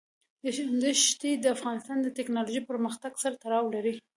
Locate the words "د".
1.37-1.45, 2.01-2.07